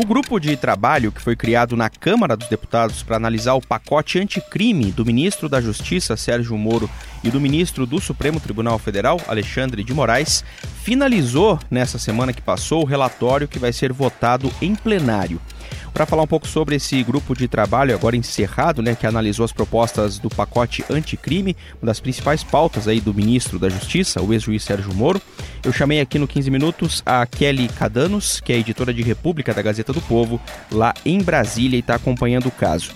O 0.00 0.06
grupo 0.06 0.40
de 0.40 0.56
trabalho 0.56 1.12
que 1.12 1.20
foi 1.20 1.36
criado 1.36 1.76
na 1.76 1.90
Câmara 1.90 2.34
dos 2.34 2.48
Deputados 2.48 3.02
para 3.02 3.16
analisar 3.16 3.52
o 3.52 3.60
pacote 3.60 4.18
anticrime 4.18 4.90
do 4.90 5.04
ministro 5.04 5.46
da 5.46 5.60
Justiça, 5.60 6.16
Sérgio 6.16 6.56
Moro, 6.56 6.88
e 7.22 7.30
do 7.30 7.38
ministro 7.38 7.84
do 7.84 8.00
Supremo 8.00 8.40
Tribunal 8.40 8.78
Federal, 8.78 9.20
Alexandre 9.28 9.84
de 9.84 9.92
Moraes, 9.92 10.42
finalizou 10.82 11.58
nessa 11.70 11.98
semana 11.98 12.32
que 12.32 12.40
passou 12.40 12.80
o 12.80 12.86
relatório 12.86 13.46
que 13.46 13.58
vai 13.58 13.74
ser 13.74 13.92
votado 13.92 14.50
em 14.62 14.74
plenário. 14.74 15.38
Para 15.92 16.06
falar 16.06 16.22
um 16.22 16.26
pouco 16.26 16.48
sobre 16.48 16.76
esse 16.76 17.02
grupo 17.02 17.36
de 17.36 17.46
trabalho 17.46 17.94
agora 17.94 18.16
encerrado, 18.16 18.80
né, 18.80 18.94
que 18.94 19.06
analisou 19.06 19.44
as 19.44 19.52
propostas 19.52 20.18
do 20.18 20.30
pacote 20.30 20.82
anticrime, 20.88 21.54
uma 21.82 21.88
das 21.88 22.00
principais 22.00 22.42
pautas 22.42 22.88
aí 22.88 23.02
do 23.02 23.12
ministro 23.12 23.58
da 23.58 23.68
Justiça, 23.68 24.22
o 24.22 24.32
ex-juiz 24.32 24.62
Sérgio 24.62 24.94
Moro, 24.94 25.20
eu 25.62 25.72
chamei 25.72 26.00
aqui 26.00 26.18
no 26.18 26.26
15 26.26 26.50
minutos 26.50 27.02
a 27.04 27.24
Kelly 27.26 27.68
Cadanos, 27.68 28.40
que 28.40 28.52
é 28.52 28.58
editora 28.58 28.94
de 28.94 29.02
República 29.02 29.52
da 29.52 29.60
Gazeta 29.60 29.92
do 29.92 30.00
Povo, 30.00 30.40
lá 30.70 30.94
em 31.04 31.22
Brasília 31.22 31.76
e 31.76 31.80
está 31.80 31.94
acompanhando 31.94 32.46
o 32.46 32.50
caso. 32.50 32.92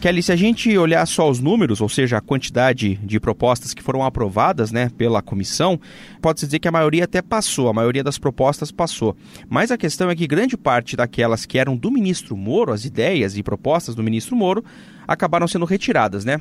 Kelly, 0.00 0.20
se 0.20 0.32
a 0.32 0.36
gente 0.36 0.76
olhar 0.76 1.06
só 1.06 1.30
os 1.30 1.38
números, 1.38 1.80
ou 1.80 1.88
seja, 1.88 2.18
a 2.18 2.20
quantidade 2.20 2.96
de 3.04 3.20
propostas 3.20 3.72
que 3.72 3.80
foram 3.80 4.02
aprovadas 4.02 4.72
né, 4.72 4.90
pela 4.98 5.22
comissão, 5.22 5.78
pode-se 6.20 6.46
dizer 6.46 6.58
que 6.58 6.66
a 6.66 6.72
maioria 6.72 7.04
até 7.04 7.22
passou, 7.22 7.68
a 7.68 7.72
maioria 7.72 8.02
das 8.02 8.18
propostas 8.18 8.72
passou. 8.72 9.16
Mas 9.48 9.70
a 9.70 9.78
questão 9.78 10.10
é 10.10 10.16
que 10.16 10.26
grande 10.26 10.56
parte 10.56 10.96
daquelas 10.96 11.46
que 11.46 11.56
eram 11.56 11.76
do 11.76 11.88
ministro 11.88 12.36
Moro, 12.36 12.72
as 12.72 12.84
ideias 12.84 13.36
e 13.36 13.44
propostas 13.44 13.94
do 13.94 14.02
ministro 14.02 14.34
Moro, 14.34 14.64
acabaram 15.06 15.46
sendo 15.46 15.64
retiradas, 15.64 16.24
né? 16.24 16.40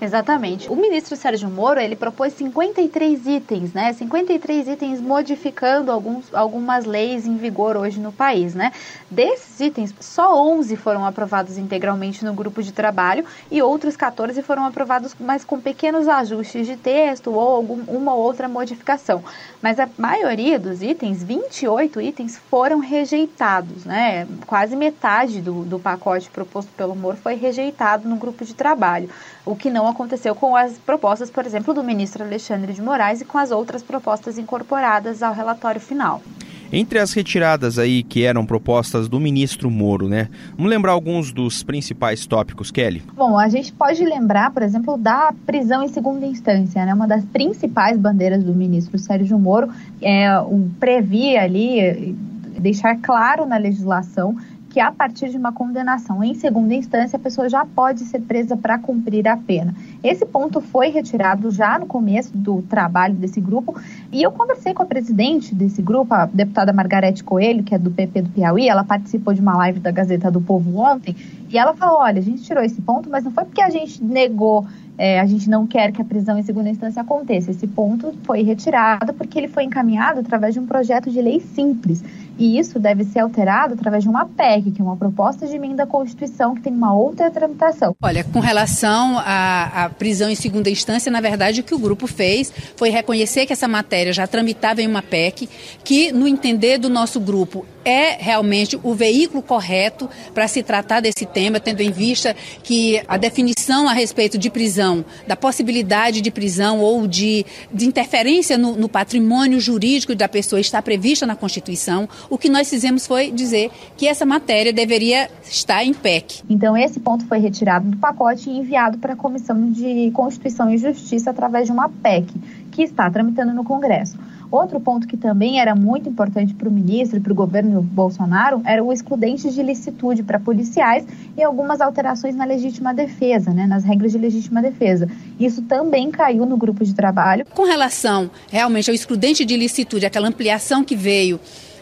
Exatamente. 0.00 0.70
O 0.70 0.76
ministro 0.76 1.16
Sérgio 1.16 1.50
Moro, 1.50 1.80
ele 1.80 1.96
propôs 1.96 2.32
53 2.34 3.26
itens, 3.26 3.72
né? 3.72 3.92
53 3.92 4.68
itens 4.68 5.00
modificando 5.00 5.90
alguns, 5.90 6.32
algumas 6.32 6.84
leis 6.84 7.26
em 7.26 7.36
vigor 7.36 7.76
hoje 7.76 7.98
no 7.98 8.12
país, 8.12 8.54
né? 8.54 8.72
Desses 9.10 9.58
itens, 9.58 9.92
só 9.98 10.40
11 10.40 10.76
foram 10.76 11.04
aprovados 11.04 11.58
integralmente 11.58 12.24
no 12.24 12.32
grupo 12.32 12.62
de 12.62 12.72
trabalho 12.72 13.24
e 13.50 13.60
outros 13.60 13.96
14 13.96 14.40
foram 14.42 14.64
aprovados, 14.66 15.16
mas 15.18 15.44
com 15.44 15.60
pequenos 15.60 16.06
ajustes 16.06 16.64
de 16.64 16.76
texto 16.76 17.32
ou 17.32 17.40
algum, 17.40 17.82
uma 17.88 18.14
ou 18.14 18.22
outra 18.22 18.48
modificação. 18.48 19.24
Mas 19.60 19.80
a 19.80 19.88
maioria 19.98 20.60
dos 20.60 20.80
itens, 20.80 21.24
28 21.24 22.00
itens, 22.00 22.38
foram 22.48 22.78
rejeitados, 22.78 23.84
né? 23.84 24.28
Quase 24.46 24.76
metade 24.76 25.40
do, 25.40 25.64
do 25.64 25.80
pacote 25.80 26.30
proposto 26.30 26.70
pelo 26.76 26.94
Moro 26.94 27.16
foi 27.16 27.34
rejeitado 27.34 28.08
no 28.08 28.14
grupo 28.14 28.44
de 28.44 28.54
trabalho 28.54 29.10
o 29.48 29.56
que 29.56 29.70
não 29.70 29.87
aconteceu 29.88 30.34
com 30.34 30.54
as 30.54 30.72
propostas, 30.78 31.30
por 31.30 31.44
exemplo, 31.46 31.74
do 31.74 31.82
ministro 31.82 32.24
Alexandre 32.24 32.72
de 32.72 32.82
Moraes 32.82 33.20
e 33.20 33.24
com 33.24 33.38
as 33.38 33.50
outras 33.50 33.82
propostas 33.82 34.38
incorporadas 34.38 35.22
ao 35.22 35.34
relatório 35.34 35.80
final. 35.80 36.22
Entre 36.70 36.98
as 36.98 37.14
retiradas 37.14 37.78
aí 37.78 38.02
que 38.02 38.24
eram 38.24 38.44
propostas 38.44 39.08
do 39.08 39.18
ministro 39.18 39.70
Moro, 39.70 40.06
né? 40.06 40.28
Vamos 40.54 40.70
lembrar 40.70 40.92
alguns 40.92 41.32
dos 41.32 41.62
principais 41.62 42.26
tópicos, 42.26 42.70
Kelly? 42.70 43.02
Bom, 43.16 43.38
a 43.38 43.48
gente 43.48 43.72
pode 43.72 44.04
lembrar, 44.04 44.50
por 44.50 44.62
exemplo, 44.62 44.98
da 44.98 45.32
prisão 45.46 45.82
em 45.82 45.88
segunda 45.88 46.26
instância, 46.26 46.84
né? 46.84 46.92
Uma 46.92 47.08
das 47.08 47.24
principais 47.24 47.96
bandeiras 47.98 48.44
do 48.44 48.54
ministro 48.54 48.98
Sérgio 48.98 49.38
Moro 49.38 49.70
é 50.02 50.38
um 50.40 50.68
previa 50.78 51.42
ali 51.42 52.14
deixar 52.58 52.96
claro 52.96 53.46
na 53.46 53.56
legislação 53.56 54.36
que 54.78 54.82
a 54.82 54.92
partir 54.92 55.28
de 55.28 55.36
uma 55.36 55.50
condenação 55.50 56.22
em 56.22 56.34
segunda 56.34 56.72
instância, 56.72 57.16
a 57.16 57.18
pessoa 57.18 57.48
já 57.48 57.66
pode 57.66 58.04
ser 58.04 58.20
presa 58.20 58.56
para 58.56 58.78
cumprir 58.78 59.26
a 59.26 59.36
pena. 59.36 59.74
Esse 60.04 60.24
ponto 60.24 60.60
foi 60.60 60.88
retirado 60.88 61.50
já 61.50 61.76
no 61.80 61.86
começo 61.86 62.30
do 62.38 62.62
trabalho 62.62 63.14
desse 63.14 63.40
grupo, 63.40 63.74
e 64.12 64.22
eu 64.22 64.30
conversei 64.30 64.72
com 64.72 64.84
a 64.84 64.86
presidente 64.86 65.52
desse 65.52 65.82
grupo, 65.82 66.14
a 66.14 66.26
deputada 66.26 66.72
Margarete 66.72 67.24
Coelho, 67.24 67.64
que 67.64 67.74
é 67.74 67.78
do 67.78 67.90
PP 67.90 68.22
do 68.22 68.30
Piauí, 68.30 68.68
ela 68.68 68.84
participou 68.84 69.34
de 69.34 69.40
uma 69.40 69.56
live 69.56 69.80
da 69.80 69.90
Gazeta 69.90 70.30
do 70.30 70.40
Povo 70.40 70.78
ontem, 70.78 71.16
e 71.50 71.58
ela 71.58 71.74
falou: 71.74 71.98
olha, 71.98 72.20
a 72.20 72.22
gente 72.22 72.44
tirou 72.44 72.62
esse 72.62 72.80
ponto, 72.80 73.10
mas 73.10 73.24
não 73.24 73.32
foi 73.32 73.46
porque 73.46 73.60
a 73.60 73.70
gente 73.70 74.00
negou 74.04 74.64
é, 74.98 75.20
a 75.20 75.26
gente 75.26 75.48
não 75.48 75.64
quer 75.64 75.92
que 75.92 76.02
a 76.02 76.04
prisão 76.04 76.36
em 76.36 76.42
segunda 76.42 76.68
instância 76.68 77.00
aconteça. 77.00 77.52
Esse 77.52 77.68
ponto 77.68 78.12
foi 78.24 78.42
retirado 78.42 79.14
porque 79.14 79.38
ele 79.38 79.46
foi 79.46 79.62
encaminhado 79.62 80.18
através 80.18 80.54
de 80.54 80.60
um 80.60 80.66
projeto 80.66 81.08
de 81.08 81.22
lei 81.22 81.38
simples. 81.38 82.02
E 82.38 82.58
isso 82.58 82.78
deve 82.78 83.04
ser 83.04 83.18
alterado 83.18 83.74
através 83.74 84.04
de 84.04 84.08
uma 84.08 84.24
PEC, 84.24 84.70
que 84.70 84.80
é 84.80 84.84
uma 84.84 84.96
proposta 84.96 85.46
de 85.46 85.56
emenda 85.56 85.82
à 85.82 85.86
Constituição, 85.86 86.54
que 86.54 86.60
tem 86.60 86.72
uma 86.72 86.94
outra 86.94 87.30
tramitação. 87.30 87.96
Olha, 88.00 88.22
com 88.22 88.38
relação 88.38 89.18
à, 89.18 89.84
à, 89.84 89.90
prisão 89.90 90.30
em 90.30 90.36
segunda 90.36 90.70
instância, 90.70 91.10
na 91.10 91.20
verdade, 91.20 91.60
o 91.60 91.64
que 91.64 91.74
o 91.74 91.78
grupo 91.78 92.06
fez 92.06 92.52
foi 92.76 92.90
reconhecer 92.90 93.44
que 93.44 93.52
essa 93.52 93.66
matéria 93.66 94.12
já 94.12 94.26
tramitava 94.26 94.80
em 94.80 94.86
uma 94.86 95.02
PEC, 95.02 95.48
que, 95.82 96.12
no 96.12 96.28
entender 96.28 96.78
do 96.78 96.88
nosso 96.88 97.18
grupo, 97.18 97.66
é 97.84 98.16
realmente 98.20 98.78
o 98.82 98.94
veículo 98.94 99.42
correto 99.42 100.08
para 100.34 100.46
se 100.46 100.62
tratar 100.62 101.00
desse 101.00 101.24
tema, 101.24 101.58
tendo 101.58 101.80
em 101.80 101.90
vista 101.90 102.36
que 102.62 103.02
a 103.08 103.16
definição 103.16 103.88
a 103.88 103.92
respeito 103.92 104.36
de 104.36 104.50
prisão, 104.50 105.04
da 105.26 105.34
possibilidade 105.34 106.20
de 106.20 106.30
prisão 106.30 106.80
ou 106.80 107.06
de, 107.06 107.46
de 107.72 107.86
interferência 107.86 108.58
no, 108.58 108.76
no 108.76 108.88
patrimônio 108.88 109.58
jurídico 109.58 110.14
da 110.14 110.28
pessoa 110.28 110.60
está 110.60 110.82
prevista 110.82 111.26
na 111.26 111.34
Constituição, 111.34 112.08
o 112.30 112.36
que 112.38 112.48
nós 112.48 112.68
fizemos 112.68 113.06
foi 113.06 113.30
dizer 113.30 113.70
que 113.96 114.06
essa 114.06 114.26
matéria 114.26 114.72
deveria 114.72 115.30
estar 115.44 115.84
em 115.84 115.94
PEC. 115.94 116.42
Então, 116.48 116.76
esse 116.76 117.00
ponto 117.00 117.26
foi 117.26 117.38
retirado 117.38 117.90
do 117.90 117.96
pacote 117.96 118.50
e 118.50 118.58
enviado 118.58 118.98
para 118.98 119.14
a 119.14 119.16
Comissão 119.16 119.70
de 119.70 120.10
Constituição 120.12 120.70
e 120.70 120.78
Justiça 120.78 121.30
através 121.30 121.66
de 121.66 121.72
uma 121.72 121.88
PEC, 121.88 122.32
que 122.70 122.82
está 122.82 123.10
tramitando 123.10 123.52
no 123.52 123.64
Congresso. 123.64 124.18
Outro 124.50 124.80
ponto 124.80 125.06
que 125.06 125.16
também 125.16 125.60
era 125.60 125.74
muito 125.74 126.08
importante 126.08 126.54
para 126.54 126.68
o 126.68 126.72
ministro 126.72 127.18
e 127.18 127.20
para 127.20 127.32
o 127.32 127.36
governo 127.36 127.82
Bolsonaro 127.82 128.62
era 128.64 128.82
o 128.82 128.90
excludente 128.90 129.50
de 129.50 129.62
licitude 129.62 130.22
para 130.22 130.40
policiais 130.40 131.04
e 131.36 131.42
algumas 131.42 131.82
alterações 131.82 132.34
na 132.34 132.46
legítima 132.46 132.94
defesa, 132.94 133.52
né, 133.52 133.66
nas 133.66 133.84
regras 133.84 134.12
de 134.12 134.18
legítima 134.18 134.62
defesa. 134.62 135.06
Isso 135.38 135.60
também 135.62 136.10
caiu 136.10 136.46
no 136.46 136.56
grupo 136.56 136.82
de 136.82 136.94
trabalho. 136.94 137.44
Com 137.54 137.64
relação 137.64 138.30
realmente 138.50 138.88
ao 138.88 138.94
excludente 138.94 139.44
de 139.44 139.54
licitude, 139.54 140.06
aquela 140.06 140.28
ampliação 140.28 140.82
que 140.82 140.96
veio 140.96 141.38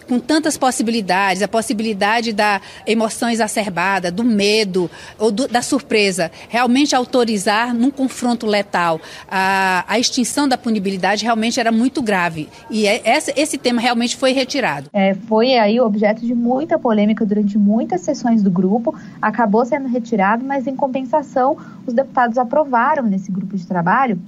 com 0.06 0.18
tantas 0.18 0.56
possibilidades, 0.56 1.42
a 1.42 1.48
possibilidade 1.48 2.32
da 2.32 2.60
emoção 2.86 3.28
exacerbada, 3.28 4.10
do 4.10 4.24
medo 4.24 4.90
ou 5.18 5.30
do, 5.30 5.48
da 5.48 5.62
surpresa, 5.62 6.30
realmente 6.48 6.94
autorizar 6.94 7.74
num 7.74 7.90
confronto 7.90 8.46
letal 8.46 9.00
a, 9.28 9.84
a 9.88 9.98
extinção 9.98 10.48
da 10.48 10.56
punibilidade 10.56 11.24
realmente 11.24 11.58
era 11.58 11.72
muito 11.72 12.00
grave. 12.02 12.48
E 12.70 12.86
é, 12.86 13.02
esse, 13.04 13.32
esse 13.36 13.58
tema 13.58 13.80
realmente 13.80 14.16
foi 14.16 14.32
retirado. 14.32 14.88
É, 14.92 15.14
foi 15.14 15.56
aí 15.56 15.80
objeto 15.80 16.24
de 16.24 16.34
muita 16.34 16.78
polêmica 16.78 17.24
durante 17.24 17.58
muitas 17.58 18.02
sessões 18.02 18.42
do 18.42 18.50
grupo, 18.50 18.94
acabou 19.20 19.64
sendo 19.64 19.88
retirado, 19.88 20.44
mas 20.44 20.66
em 20.66 20.76
compensação, 20.76 21.56
os 21.86 21.94
deputados 21.94 22.38
aprovaram 22.38 23.04
nesse 23.04 23.30
grupo 23.30 23.56
de 23.56 23.66
trabalho 23.66 24.18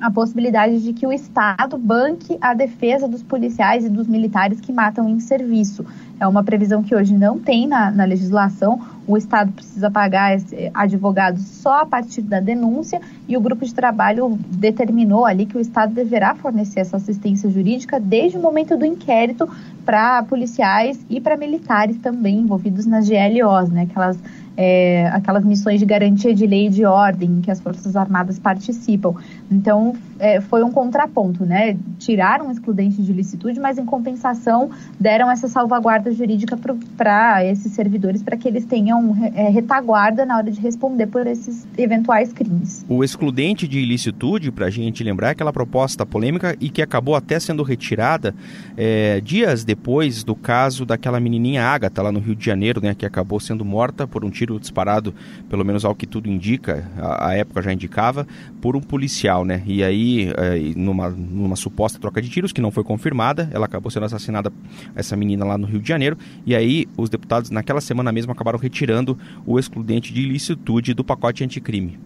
a 0.00 0.10
possibilidade 0.10 0.82
de 0.82 0.92
que 0.92 1.06
o 1.06 1.12
Estado 1.12 1.78
banque 1.78 2.36
a 2.40 2.52
defesa 2.52 3.08
dos 3.08 3.22
policiais 3.22 3.84
e 3.84 3.88
dos 3.88 4.06
militares 4.06 4.60
que 4.60 4.72
matam 4.72 5.08
em 5.08 5.20
serviço. 5.20 5.84
É 6.18 6.26
uma 6.26 6.42
previsão 6.42 6.82
que 6.82 6.94
hoje 6.94 7.14
não 7.14 7.38
tem 7.38 7.66
na, 7.66 7.90
na 7.90 8.04
legislação. 8.04 8.80
O 9.06 9.16
Estado 9.16 9.52
precisa 9.52 9.90
pagar 9.90 10.36
advogados 10.72 11.42
só 11.42 11.82
a 11.82 11.86
partir 11.86 12.22
da 12.22 12.40
denúncia 12.40 13.00
e 13.28 13.36
o 13.36 13.40
grupo 13.40 13.64
de 13.64 13.74
trabalho 13.74 14.38
determinou 14.50 15.24
ali 15.24 15.46
que 15.46 15.56
o 15.56 15.60
Estado 15.60 15.92
deverá 15.92 16.34
fornecer 16.34 16.80
essa 16.80 16.96
assistência 16.96 17.50
jurídica 17.50 18.00
desde 18.00 18.38
o 18.38 18.40
momento 18.40 18.76
do 18.76 18.84
inquérito 18.84 19.48
para 19.84 20.22
policiais 20.24 20.98
e 21.08 21.20
para 21.20 21.36
militares 21.36 21.96
também 21.98 22.40
envolvidos 22.40 22.86
nas 22.86 23.08
GLOs, 23.08 23.70
né? 23.70 23.82
Aquelas 23.82 24.18
é, 24.56 25.08
aquelas 25.08 25.44
missões 25.44 25.78
de 25.78 25.86
garantia 25.86 26.34
de 26.34 26.46
lei 26.46 26.66
e 26.66 26.70
de 26.70 26.84
ordem 26.84 27.40
que 27.42 27.50
as 27.50 27.60
Forças 27.60 27.94
Armadas 27.94 28.38
participam. 28.38 29.14
Então, 29.50 29.94
é, 30.18 30.40
foi 30.40 30.62
um 30.62 30.70
contraponto, 30.70 31.44
né? 31.44 31.76
Tiraram 31.98 32.48
o 32.48 32.52
excludente 32.52 33.02
de 33.02 33.12
licitude, 33.12 33.60
mas 33.60 33.78
em 33.78 33.84
compensação 33.84 34.70
deram 34.98 35.30
essa 35.30 35.48
salvaguarda 35.48 36.10
jurídica 36.10 36.58
para 36.96 37.44
esses 37.44 37.72
servidores 37.72 38.22
para 38.22 38.36
que 38.36 38.48
eles 38.48 38.64
tenham 38.64 39.16
é, 39.34 39.48
retaguarda 39.48 40.24
na 40.24 40.38
hora 40.38 40.50
de 40.50 40.60
responder 40.60 41.06
por 41.06 41.26
esses 41.26 41.66
eventuais 41.76 42.32
crimes. 42.32 42.84
O 42.88 43.04
excludente 43.04 43.68
de 43.68 43.78
ilicitude, 43.78 44.50
para 44.50 44.66
a 44.66 44.70
gente 44.70 45.04
lembrar, 45.04 45.28
é 45.28 45.30
aquela 45.32 45.52
proposta 45.52 46.06
polêmica 46.06 46.56
e 46.60 46.70
que 46.70 46.80
acabou 46.80 47.14
até 47.14 47.38
sendo 47.38 47.62
retirada 47.62 48.34
é, 48.76 49.20
dias 49.20 49.64
depois 49.64 50.24
do 50.24 50.34
caso 50.34 50.86
daquela 50.86 51.20
menininha 51.20 51.64
Ágata 51.64 52.02
lá 52.02 52.10
no 52.10 52.20
Rio 52.20 52.34
de 52.34 52.44
Janeiro, 52.44 52.80
né? 52.80 52.94
Que 52.94 53.04
acabou 53.04 53.38
sendo 53.40 53.64
morta 53.64 54.06
por 54.06 54.24
um 54.24 54.30
tiro 54.30 54.45
tiro 54.46 54.60
disparado, 54.60 55.12
pelo 55.50 55.64
menos 55.64 55.84
ao 55.84 55.94
que 55.94 56.06
tudo 56.06 56.28
indica, 56.28 56.88
a, 56.96 57.30
a 57.30 57.34
época 57.34 57.60
já 57.62 57.72
indicava, 57.72 58.26
por 58.60 58.76
um 58.76 58.80
policial, 58.80 59.44
né? 59.44 59.62
E 59.66 59.82
aí, 59.82 60.32
é, 60.36 60.72
numa, 60.76 61.10
numa 61.10 61.56
suposta 61.56 61.98
troca 61.98 62.22
de 62.22 62.28
tiros, 62.28 62.52
que 62.52 62.60
não 62.60 62.70
foi 62.70 62.84
confirmada, 62.84 63.50
ela 63.52 63.66
acabou 63.66 63.90
sendo 63.90 64.06
assassinada, 64.06 64.52
essa 64.94 65.16
menina 65.16 65.44
lá 65.44 65.58
no 65.58 65.66
Rio 65.66 65.80
de 65.80 65.88
Janeiro, 65.88 66.16
e 66.46 66.54
aí 66.54 66.86
os 66.96 67.10
deputados 67.10 67.50
naquela 67.50 67.80
semana 67.80 68.12
mesmo 68.12 68.32
acabaram 68.32 68.58
retirando 68.58 69.18
o 69.44 69.58
excludente 69.58 70.14
de 70.14 70.22
ilicitude 70.22 70.94
do 70.94 71.02
pacote 71.02 71.42
anticrime. 71.42 71.98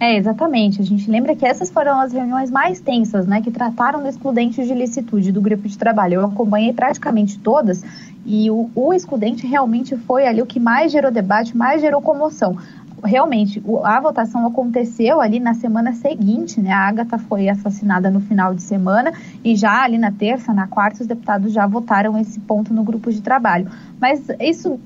É, 0.00 0.16
exatamente. 0.16 0.80
A 0.80 0.84
gente 0.84 1.08
lembra 1.08 1.36
que 1.36 1.46
essas 1.46 1.70
foram 1.70 2.00
as 2.00 2.12
reuniões 2.12 2.50
mais 2.50 2.80
tensas, 2.80 3.26
né, 3.26 3.40
que 3.40 3.50
trataram 3.50 4.02
do 4.02 4.08
excludente 4.08 4.64
de 4.64 4.74
licitude 4.74 5.30
do 5.30 5.40
grupo 5.40 5.68
de 5.68 5.78
trabalho. 5.78 6.14
Eu 6.14 6.24
acompanhei 6.26 6.72
praticamente 6.72 7.38
todas 7.38 7.84
e 8.24 8.50
o, 8.50 8.70
o 8.74 8.92
excludente 8.92 9.46
realmente 9.46 9.96
foi 9.96 10.26
ali 10.26 10.40
o 10.40 10.46
que 10.46 10.58
mais 10.58 10.90
gerou 10.90 11.10
debate, 11.10 11.56
mais 11.56 11.80
gerou 11.80 12.00
comoção. 12.00 12.56
Realmente, 13.02 13.62
a 13.82 14.00
votação 14.00 14.46
aconteceu 14.46 15.20
ali 15.20 15.38
na 15.38 15.52
semana 15.52 15.92
seguinte, 15.92 16.58
né? 16.58 16.72
A 16.72 16.88
Agatha 16.88 17.18
foi 17.18 17.50
assassinada 17.50 18.10
no 18.10 18.20
final 18.20 18.54
de 18.54 18.62
semana 18.62 19.12
e 19.44 19.54
já 19.54 19.82
ali 19.82 19.98
na 19.98 20.10
terça, 20.10 20.54
na 20.54 20.66
quarta, 20.66 21.02
os 21.02 21.06
deputados 21.06 21.52
já 21.52 21.66
votaram 21.66 22.16
esse 22.18 22.40
ponto 22.40 22.72
no 22.72 22.82
grupo 22.82 23.12
de 23.12 23.20
trabalho. 23.20 23.70
Mas 24.00 24.26
isso 24.40 24.80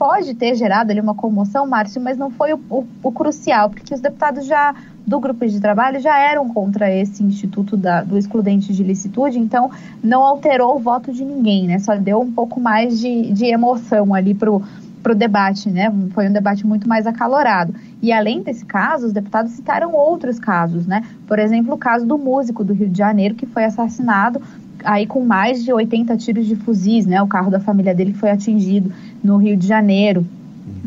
pode 0.00 0.32
ter 0.32 0.54
gerado 0.54 0.90
ali 0.90 0.98
uma 0.98 1.14
comoção, 1.14 1.66
Márcio, 1.66 2.00
mas 2.00 2.16
não 2.16 2.30
foi 2.30 2.54
o, 2.54 2.60
o, 2.70 2.86
o, 3.02 3.12
crucial, 3.12 3.68
porque 3.68 3.92
os 3.92 4.00
deputados 4.00 4.46
já 4.46 4.74
do 5.06 5.20
grupo 5.20 5.46
de 5.46 5.60
trabalho 5.60 6.00
já 6.00 6.18
eram 6.18 6.48
contra 6.48 6.90
esse 6.90 7.22
instituto 7.22 7.76
da, 7.76 8.02
do 8.02 8.16
excludente 8.16 8.72
de 8.72 8.82
licitude, 8.82 9.38
então 9.38 9.70
não 10.02 10.24
alterou 10.24 10.74
o 10.76 10.78
voto 10.78 11.12
de 11.12 11.22
ninguém, 11.22 11.66
né? 11.66 11.78
Só 11.78 11.94
deu 11.96 12.18
um 12.18 12.32
pouco 12.32 12.58
mais 12.58 12.98
de, 12.98 13.30
de 13.30 13.44
emoção 13.44 14.14
ali 14.14 14.32
para 14.32 14.50
o 14.50 15.14
debate, 15.14 15.68
né? 15.68 15.92
Foi 16.14 16.30
um 16.30 16.32
debate 16.32 16.66
muito 16.66 16.88
mais 16.88 17.06
acalorado. 17.06 17.74
E 18.00 18.10
além 18.10 18.42
desse 18.42 18.64
caso, 18.64 19.06
os 19.06 19.12
deputados 19.12 19.52
citaram 19.52 19.92
outros 19.92 20.38
casos, 20.38 20.86
né? 20.86 21.04
Por 21.26 21.38
exemplo, 21.38 21.74
o 21.74 21.78
caso 21.78 22.06
do 22.06 22.16
músico 22.16 22.64
do 22.64 22.72
Rio 22.72 22.88
de 22.88 22.96
Janeiro 22.96 23.34
que 23.34 23.44
foi 23.44 23.64
assassinado 23.64 24.40
aí 24.84 25.06
com 25.06 25.24
mais 25.24 25.64
de 25.64 25.72
80 25.72 26.16
tiros 26.16 26.46
de 26.46 26.56
fuzis, 26.56 27.06
né? 27.06 27.20
O 27.22 27.26
carro 27.26 27.50
da 27.50 27.60
família 27.60 27.94
dele 27.94 28.12
foi 28.12 28.30
atingido 28.30 28.92
no 29.22 29.36
Rio 29.36 29.56
de 29.56 29.66
Janeiro. 29.66 30.26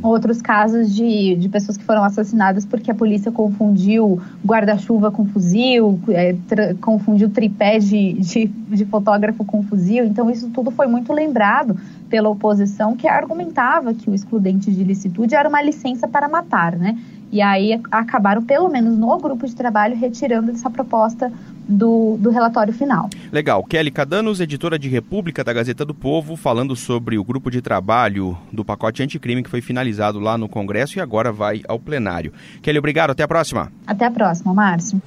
Outros 0.02 0.42
casos 0.42 0.94
de, 0.94 1.36
de 1.36 1.50
pessoas 1.50 1.78
que 1.78 1.84
foram 1.84 2.04
assassinadas 2.04 2.66
porque 2.66 2.92
a 2.92 2.96
polícia 2.96 3.32
confundiu 3.32 4.22
guarda-chuva 4.46 5.12
com 5.12 5.26
fuzil, 5.26 6.00
é, 6.10 6.36
confundiu 6.82 7.30
tripé 7.30 7.80
de, 7.80 8.14
de, 8.14 8.46
de 8.48 8.86
fotógrafo 8.86 9.44
com 9.46 9.64
fuzil. 9.64 10.06
Então, 10.06 10.30
isso 10.30 10.50
tudo 10.50 10.72
foi 10.72 10.88
muito 10.88 11.12
lembrado 11.14 11.78
pela 12.10 12.30
oposição, 12.30 12.96
que 12.96 13.08
argumentava 13.08 13.94
que 13.94 14.10
o 14.10 14.14
excludente 14.14 14.72
de 14.72 14.84
licitude 14.84 15.36
era 15.36 15.48
uma 15.48 15.62
licença 15.62 16.08
para 16.08 16.28
matar, 16.28 16.76
né? 16.76 16.98
E 17.32 17.42
aí 17.42 17.82
acabaram, 17.90 18.44
pelo 18.44 18.70
menos 18.70 18.96
no 18.96 19.18
grupo 19.18 19.48
de 19.48 19.56
trabalho, 19.56 19.96
retirando 19.96 20.52
essa 20.52 20.70
proposta 20.70 21.34
do, 21.68 22.18
do 22.20 22.30
relatório 22.30 22.74
final. 22.74 23.10
Legal. 23.32 23.64
Kelly 23.64 23.92
Cadanos, 23.92 24.40
editora 24.40 24.78
de 24.78 24.88
República 24.88 25.44
da 25.44 25.54
Gazeta 25.54 25.86
do 25.86 25.94
Povo, 25.94 26.36
falando 26.36 26.76
sobre 26.76 27.18
o 27.18 27.24
grupo 27.24 27.50
de 27.50 27.62
trabalho 27.62 28.38
do 28.52 28.64
pacote 28.64 29.04
anticrime 29.04 29.44
que 29.44 29.50
foi 29.50 29.62
finalizado 29.62 30.20
lá 30.20 30.38
no 30.38 30.50
Congresso 30.50 30.98
e 30.98 31.02
agora 31.02 31.32
vai 31.32 31.62
ao 31.68 31.80
plenário. 31.80 32.34
Kelly, 32.62 32.80
obrigado. 32.80 33.12
Até 33.12 33.24
a 33.24 33.28
próxima. 33.28 33.72
Até 33.86 34.06
a 34.06 34.12
próxima, 34.12 34.54
Márcio. 34.54 35.02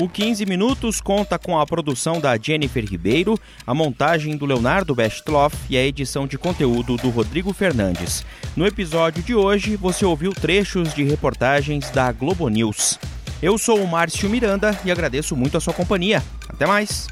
O 0.00 0.08
15 0.08 0.46
Minutos 0.46 0.98
conta 0.98 1.38
com 1.38 1.58
a 1.58 1.66
produção 1.66 2.18
da 2.18 2.34
Jennifer 2.38 2.82
Ribeiro, 2.82 3.38
a 3.66 3.74
montagem 3.74 4.34
do 4.34 4.46
Leonardo 4.46 4.94
Bestloff 4.94 5.54
e 5.68 5.76
a 5.76 5.84
edição 5.84 6.26
de 6.26 6.38
conteúdo 6.38 6.96
do 6.96 7.10
Rodrigo 7.10 7.52
Fernandes. 7.52 8.24
No 8.56 8.66
episódio 8.66 9.22
de 9.22 9.34
hoje, 9.34 9.76
você 9.76 10.06
ouviu 10.06 10.32
trechos 10.32 10.94
de 10.94 11.04
reportagens 11.04 11.90
da 11.90 12.10
Globo 12.12 12.48
News. 12.48 12.98
Eu 13.42 13.56
sou 13.56 13.82
o 13.82 13.88
Márcio 13.88 14.28
Miranda 14.28 14.78
e 14.84 14.90
agradeço 14.90 15.34
muito 15.34 15.56
a 15.56 15.60
sua 15.60 15.72
companhia. 15.72 16.22
Até 16.48 16.66
mais! 16.66 17.08